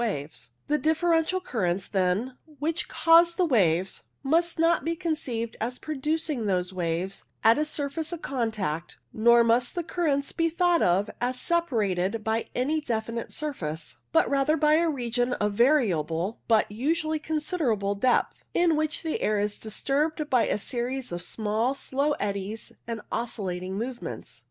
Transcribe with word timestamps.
134 0.01 0.17
WAVE 0.17 0.31
CLOUDS 0.33 0.53
The 0.67 0.77
differential 0.89 1.39
currents, 1.41 1.87
then, 1.87 2.35
which 2.57 2.87
cause 2.87 3.35
the 3.35 3.45
waves 3.45 4.05
must 4.23 4.57
not 4.57 4.83
be 4.83 4.95
conceived 4.95 5.55
as 5.61 5.77
producing 5.77 6.47
those 6.47 6.73
waves 6.73 7.25
at 7.43 7.59
a 7.59 7.65
surface 7.65 8.11
of 8.11 8.23
contact, 8.23 8.97
nor 9.13 9.43
must 9.43 9.75
the 9.75 9.83
currents 9.83 10.31
be 10.31 10.49
thought 10.49 10.81
of 10.81 11.11
as 11.21 11.39
separated 11.39 12.23
by 12.23 12.45
any 12.55 12.81
definite 12.81 13.31
surface, 13.31 13.99
but 14.11 14.27
rather 14.27 14.57
by 14.57 14.73
a 14.73 14.89
region 14.89 15.33
of 15.33 15.53
variable 15.53 16.39
but 16.47 16.71
usually 16.71 17.19
considerable 17.19 17.93
depth, 17.93 18.43
in 18.55 18.75
which 18.75 19.03
the 19.03 19.21
air 19.21 19.37
is 19.37 19.59
disturbed 19.59 20.27
by 20.31 20.47
a 20.47 20.57
series 20.57 21.11
of 21.11 21.21
small 21.21 21.75
slow 21.75 22.13
eddies 22.13 22.73
and 22.87 23.01
oscillatory 23.11 23.69
movements. 23.69 24.39